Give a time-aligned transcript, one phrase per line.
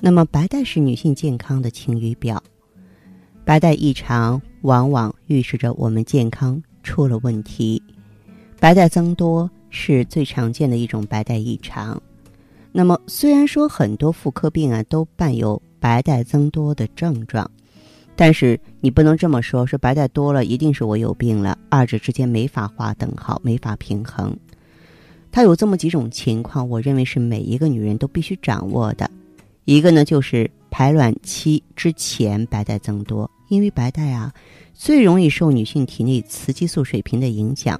[0.00, 2.42] 那么，白带是女性健康的晴雨表，
[3.44, 7.82] 白带异常往往预示着我们健康出了问题。
[8.60, 12.00] 白带增多是最常见的一种白带异常。
[12.72, 17.50] 那么，虽然说很多妇科病啊都伴有白带增多的症状，
[18.14, 24.36] 但是你不能这么说，说白带多了一定是我有病了，二者之间没法划等号，没法平衡。
[25.32, 29.10] 它有这么几种情况，我认为是每一个女人都必须掌握的。
[29.66, 34.32] 一个呢，就是排卵期之前白带增多，因为白带啊
[34.72, 37.78] 最容易受女性体内雌激素水平的影响。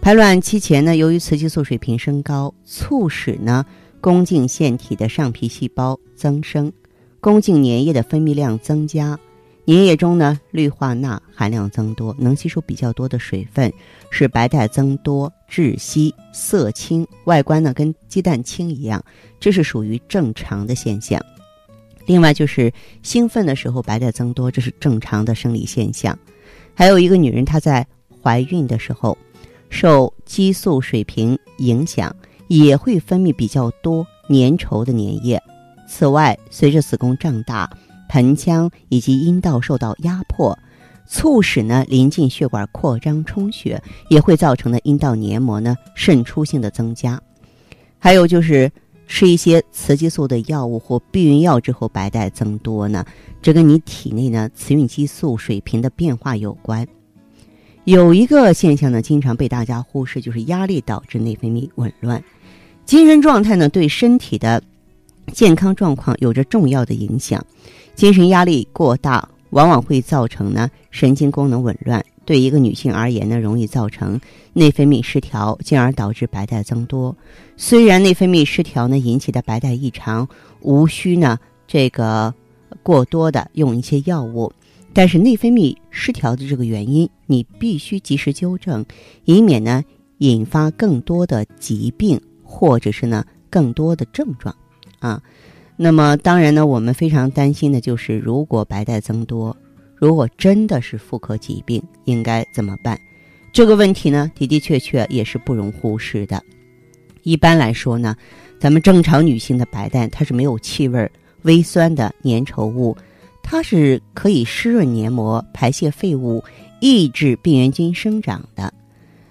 [0.00, 3.66] 排卵期前呢，由于雌激素水平升高，促使呢
[4.00, 6.72] 宫颈腺体的上皮细胞增生，
[7.20, 9.18] 宫颈粘液的分泌量增加。
[9.66, 13.70] 粘液中呢，氯化钠含量增多，能吸收比较多的水分，
[14.10, 19.00] 使白带增多、窒息、色青，外观呢跟鸡蛋清一样，
[19.38, 21.24] 这是属于正常的现象。
[22.06, 22.72] 另外就是
[23.04, 26.18] 兴奋的时候白带增多，这是正常的生理现象。
[26.74, 27.86] 还有一个女人她在
[28.20, 29.16] 怀孕的时候，
[29.70, 32.12] 受激素水平影响，
[32.48, 35.40] 也会分泌比较多粘稠的粘液。
[35.88, 37.70] 此外，随着子宫胀大。
[38.06, 40.56] 盆腔以及阴道受到压迫，
[41.06, 47.20] 促使呢临近血管扩张充血，也会造成的阴道黏膜呢渗出性的增加。
[47.98, 48.70] 还有就是
[49.06, 53.04] 吃一些雌激素的药物或避孕药之后白带增多呢，
[53.42, 56.86] 这跟你体内呢雌孕激素水平的变化有关。
[57.84, 62.22] 有一个现象呢，经常被大家忽视，就是压力导致内分泌紊乱。
[62.86, 64.62] 精神状态呢对身体的
[65.32, 67.44] 健康状况有着重要的影响。
[67.94, 72.04] 精神压力过大，往往会造成呢神经功能紊乱。
[72.24, 74.20] 对一个女性而言呢，容易造成
[74.52, 77.16] 内分泌失调，进而导致白带增多。
[77.56, 80.26] 虽然内分泌失调呢引起的白带异常
[80.60, 81.38] 无需呢
[81.68, 82.34] 这个
[82.82, 84.52] 过多的用一些药物，
[84.92, 88.84] 但是内分泌失调的这个原因，你必须及时纠正，
[89.24, 89.84] 以免呢
[90.18, 94.52] 引发更多的疾病或者是呢更多的症状
[94.98, 95.22] 啊。
[95.76, 99.56] 那么当然呢，我们非常担心的就是，如果白带增多，
[99.96, 102.98] 如果真的是妇科疾病，应该怎么办？
[103.52, 106.42] 这个问题呢，的的确确也是不容忽视的。
[107.22, 108.16] 一般来说呢，
[108.60, 111.10] 咱们正常女性的白带它是没有气味、
[111.42, 112.96] 微酸的粘稠物，
[113.42, 116.42] 它是可以湿润黏膜、排泄废物、
[116.80, 118.72] 抑制病原菌生长的。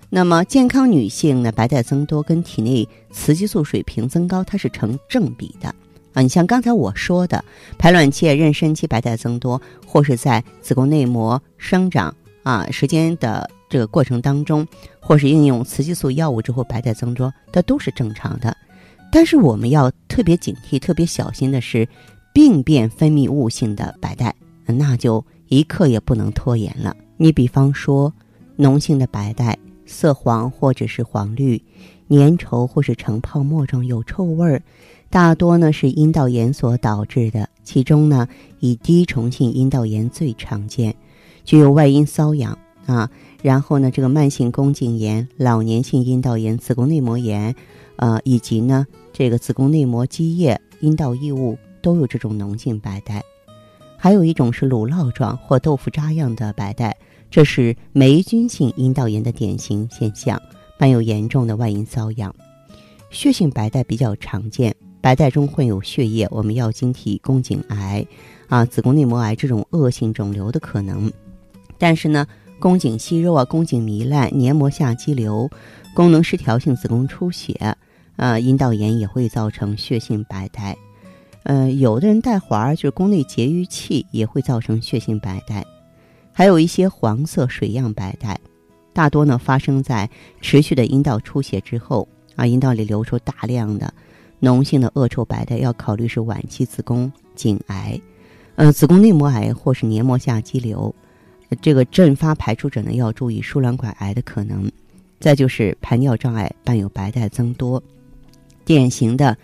[0.10, 5.74] 那么健康女性呢，白带增多跟体内雌激素水平增高，它是成正比的。
[6.14, 7.44] 啊，你像刚才我说的，
[7.78, 14.68] 排卵期、妊娠期白带增多，或是在子宫内膜生长啊时间的这个过程当中，
[15.00, 18.56] 或是应用雌激素药物之后白带增多，它都是正常的。
[19.12, 21.88] 但是我们要特别警惕、特别小心的是，
[22.34, 24.34] 病变分泌物性的白带，
[24.66, 26.96] 那就一刻也不能拖延了。
[27.18, 28.14] 你比方说，
[28.58, 31.62] 脓性的白带，色黄或者是黄绿，
[32.10, 34.62] 粘稠或是呈泡沫状，有臭味儿。
[35.14, 38.28] 大多呢是阴道炎所导致的，其中呢
[38.60, 40.96] 以滴虫性阴道炎最常见，
[41.46, 42.58] 具有外阴瘙痒
[42.88, 43.08] 啊，
[43.44, 47.54] 然后呢这个慢性宫颈炎、老年性阴道炎、子宫内膜炎，
[47.98, 53.22] 呃以及呢这个子宫内膜积液、阴道异物都有这种脓性白带，
[53.96, 56.98] 还有一种是乳酪状或豆腐渣样的白带，
[57.30, 60.42] 这是霉菌性阴道炎的典型现象，
[60.80, 62.34] 伴有严重的外阴瘙痒，
[63.12, 64.73] 血性白带比较常见。
[65.04, 68.08] 白带中混有血液，我们要晶体宫颈癌、
[68.48, 71.12] 啊子宫内膜癌这种恶性肿瘤的可能。
[71.78, 72.26] 但是呢，
[72.58, 75.50] 宫颈息肉啊、宫颈糜烂、黏膜下肌瘤、
[75.94, 77.76] 功能失调性子宫出血、
[78.16, 80.74] 呃阴道炎也会造成血性白带。
[81.44, 85.66] 呃，有的人带环就是宫内节育器也会造成血性白带。
[86.32, 88.40] 还有一些黄色水样白带，
[88.94, 90.10] 大多呢发生在
[90.40, 92.08] 持续的阴道出血之后
[92.38, 93.94] 啊，阴道里流出大量的。
[94.44, 97.98] 脓性的恶臭白带要考虑是晚期子宫颈癌，
[98.56, 100.94] 呃，子宫内膜癌或是黏膜下肌瘤。
[101.62, 104.70] 这个阵发排出者呢，要注意输卵管癌的可能。
[105.18, 107.82] 再就是排尿障碍伴有白带增多。
[108.66, 109.38] 典型的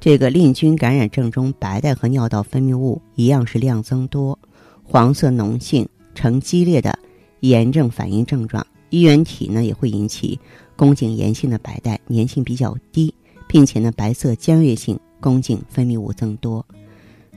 [0.00, 4.38] 这个淋菌感染症中，白带和尿道分泌物一样是量增多，
[4.82, 6.98] 黄色脓性，呈激烈的
[7.40, 8.66] 炎症反应症状。
[8.88, 10.40] 衣原体呢也会引起
[10.74, 13.12] 宫颈炎性的白带，粘性比较低，
[13.48, 16.64] 并且呢白色尖锐性宫颈分泌物增多。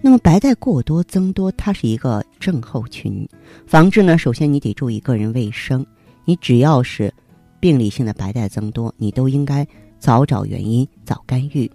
[0.02, 3.28] 那么白带过多增多，它是一个症候群。
[3.66, 5.86] 防治呢，首先你得注意个人卫生。
[6.26, 7.14] 你只要是
[7.60, 9.68] 病理性的白带增多，你都应该
[10.00, 11.70] 早找原因，早干预。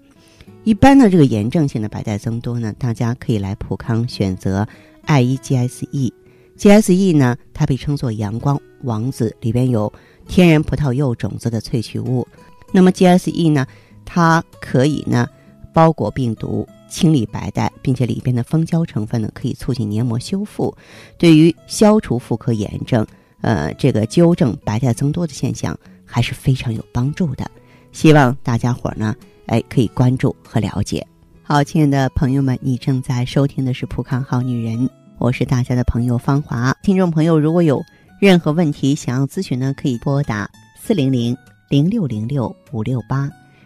[0.65, 4.67] 一般的这个炎症性的白带增多呢，大家可以来普康选择
[5.05, 6.13] 艾依 GSE。
[6.59, 9.93] GSE 呢，它被称作阳光王子，里边有
[10.27, 12.27] 天然葡萄柚种子的萃取物。
[12.73, 13.65] 那么 GSE 呢，
[14.07, 15.29] 它可以呢
[15.75, 16.67] 包裹病毒。
[16.89, 20.75] 清理白带，并且里边的蜂胶成分呢，可以促进黏膜修复，
[21.19, 23.05] 对于消除妇科炎症，
[23.41, 27.51] 呃，这个纠正白带增多的现象还是非常有帮助的。
[27.91, 29.17] 希望大家伙呢，
[29.47, 31.05] 哎，可以关注和了解。
[31.43, 34.79] 好，亲爱的朋友们，你正在收听的是《普康好女人》，
[35.19, 36.73] 我是大家的朋友芳华。
[36.85, 37.83] 听众朋友，如果有
[38.21, 40.49] 任何问题想要咨询呢，可以拨打
[40.81, 41.37] 四零零
[41.69, 43.29] 零六零六五六八